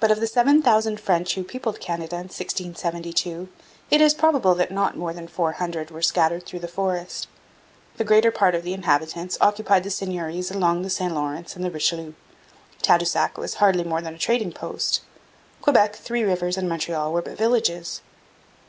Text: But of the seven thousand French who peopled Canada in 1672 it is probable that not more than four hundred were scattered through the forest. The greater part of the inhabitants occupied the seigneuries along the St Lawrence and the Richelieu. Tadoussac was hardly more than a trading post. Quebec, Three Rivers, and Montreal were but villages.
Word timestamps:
But 0.00 0.10
of 0.10 0.18
the 0.18 0.26
seven 0.26 0.60
thousand 0.60 0.98
French 0.98 1.36
who 1.36 1.44
peopled 1.44 1.78
Canada 1.78 2.16
in 2.16 2.22
1672 2.22 3.48
it 3.88 4.00
is 4.00 4.12
probable 4.12 4.56
that 4.56 4.72
not 4.72 4.96
more 4.96 5.12
than 5.12 5.28
four 5.28 5.52
hundred 5.52 5.92
were 5.92 6.02
scattered 6.02 6.44
through 6.44 6.58
the 6.58 6.66
forest. 6.66 7.28
The 7.96 8.02
greater 8.02 8.32
part 8.32 8.56
of 8.56 8.64
the 8.64 8.72
inhabitants 8.74 9.38
occupied 9.40 9.84
the 9.84 9.90
seigneuries 9.92 10.50
along 10.50 10.82
the 10.82 10.90
St 10.90 11.14
Lawrence 11.14 11.54
and 11.54 11.64
the 11.64 11.70
Richelieu. 11.70 12.14
Tadoussac 12.82 13.38
was 13.38 13.54
hardly 13.62 13.84
more 13.84 14.02
than 14.02 14.14
a 14.14 14.18
trading 14.18 14.50
post. 14.50 15.02
Quebec, 15.62 15.94
Three 15.94 16.24
Rivers, 16.24 16.58
and 16.58 16.68
Montreal 16.68 17.12
were 17.12 17.22
but 17.22 17.38
villages. 17.38 18.00